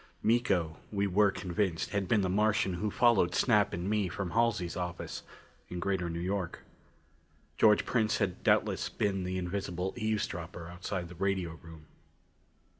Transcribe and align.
Miko, 0.23 0.77
we 0.91 1.05
were 1.05 1.29
convinced, 1.29 1.91
had 1.91 2.07
been 2.07 2.21
the 2.21 2.27
Martian 2.27 2.73
who 2.73 2.89
followed 2.89 3.35
Snap 3.35 3.71
and 3.71 3.87
me 3.87 4.09
from 4.09 4.31
Halsey's 4.31 4.75
office 4.75 5.21
in 5.69 5.79
Greater 5.79 6.09
New 6.09 6.19
York. 6.19 6.61
George 7.59 7.85
Prince 7.85 8.17
had 8.17 8.41
doubtless 8.41 8.89
been 8.89 9.25
the 9.25 9.37
invisible 9.37 9.93
eavesdropper 9.95 10.67
outside 10.69 11.07
the 11.07 11.13
radio 11.13 11.51
room. 11.61 11.85